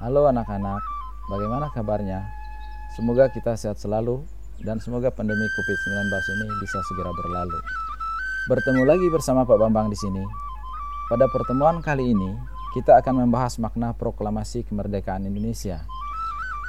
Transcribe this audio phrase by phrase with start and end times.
[0.00, 0.80] Halo anak-anak,
[1.28, 2.24] bagaimana kabarnya?
[2.96, 4.24] Semoga kita sehat selalu
[4.64, 6.08] dan semoga pandemi COVID-19
[6.40, 7.60] ini bisa segera berlalu.
[8.48, 10.24] Bertemu lagi bersama Pak Bambang di sini.
[11.12, 12.32] Pada pertemuan kali ini,
[12.72, 15.84] kita akan membahas makna proklamasi kemerdekaan Indonesia.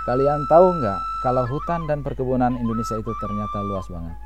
[0.04, 4.20] Kalian tahu nggak kalau hutan dan perkebunan Indonesia itu ternyata luas banget?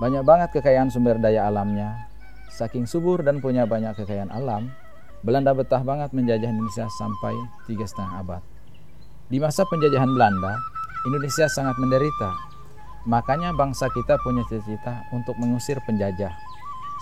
[0.00, 2.08] Banyak banget kekayaan sumber daya alamnya.
[2.48, 4.72] Saking subur dan punya banyak kekayaan alam,
[5.26, 7.34] Belanda betah banget menjajah Indonesia sampai
[7.66, 8.42] tiga setengah abad.
[9.26, 10.54] Di masa penjajahan Belanda,
[11.02, 12.30] Indonesia sangat menderita.
[13.10, 16.30] Makanya bangsa kita punya cita-cita untuk mengusir penjajah.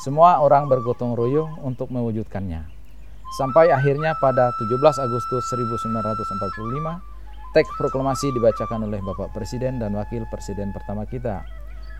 [0.00, 2.64] Semua orang bergotong royong untuk mewujudkannya.
[3.36, 10.72] Sampai akhirnya pada 17 Agustus 1945, teks proklamasi dibacakan oleh Bapak Presiden dan Wakil Presiden
[10.72, 11.44] pertama kita,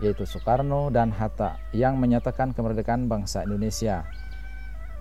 [0.01, 4.01] yaitu Soekarno dan Hatta, yang menyatakan kemerdekaan bangsa Indonesia.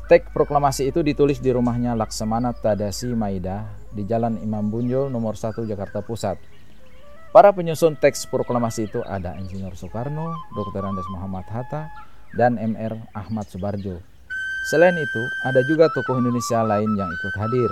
[0.05, 5.65] Teks proklamasi itu ditulis di rumahnya Laksamana Tadasi Maida di Jalan Imam Bunjol nomor 1
[5.65, 6.37] Jakarta Pusat.
[7.33, 10.85] Para penyusun teks proklamasi itu ada Insinyur Soekarno, Dr.
[10.85, 11.89] Andes Muhammad Hatta,
[12.37, 13.97] dan MR Ahmad Subarjo.
[14.69, 17.71] Selain itu, ada juga tokoh Indonesia lain yang ikut hadir.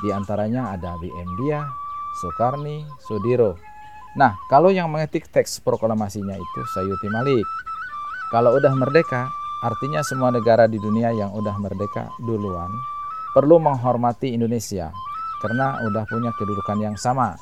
[0.00, 1.68] Di antaranya ada BM Dia,
[2.24, 3.60] Soekarni, Sudiro.
[4.16, 7.44] Nah, kalau yang mengetik teks proklamasinya itu Sayuti Malik.
[8.32, 9.28] Kalau udah merdeka,
[9.64, 12.68] Artinya semua negara di dunia yang udah merdeka duluan
[13.32, 14.92] perlu menghormati Indonesia
[15.40, 17.32] karena udah punya kedudukan yang sama.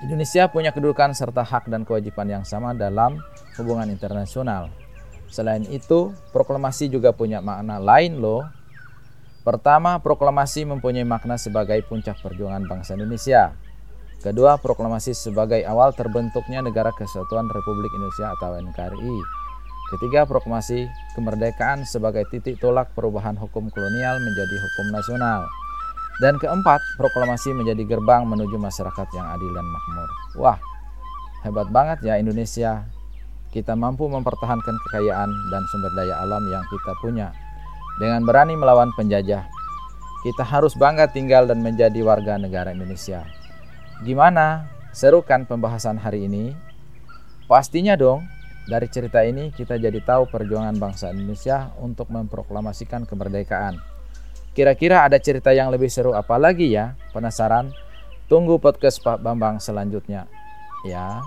[0.00, 3.20] Indonesia punya kedudukan serta hak dan kewajiban yang sama dalam
[3.60, 4.72] hubungan internasional.
[5.28, 8.44] Selain itu, proklamasi juga punya makna lain loh.
[9.44, 13.56] Pertama, proklamasi mempunyai makna sebagai puncak perjuangan bangsa Indonesia.
[14.20, 19.43] Kedua, proklamasi sebagai awal terbentuknya Negara Kesatuan Republik Indonesia atau NKRI.
[19.92, 25.44] Ketiga, proklamasi kemerdekaan sebagai titik tolak perubahan hukum kolonial menjadi hukum nasional.
[26.24, 30.10] Dan keempat, proklamasi menjadi gerbang menuju masyarakat yang adil dan makmur.
[30.40, 30.58] Wah,
[31.44, 32.86] hebat banget ya Indonesia.
[33.52, 37.30] Kita mampu mempertahankan kekayaan dan sumber daya alam yang kita punya
[37.98, 39.46] dengan berani melawan penjajah.
[40.24, 43.22] Kita harus bangga tinggal dan menjadi warga negara Indonesia.
[44.02, 44.66] Gimana?
[44.94, 46.54] Seru kan pembahasan hari ini?
[47.50, 48.24] Pastinya dong,
[48.64, 53.76] dari cerita ini kita jadi tahu perjuangan bangsa Indonesia untuk memproklamasikan kemerdekaan.
[54.56, 56.96] Kira-kira ada cerita yang lebih seru apa lagi ya?
[57.12, 57.74] Penasaran?
[58.24, 60.24] Tunggu podcast Pak Bambang selanjutnya.
[60.88, 61.20] Ya.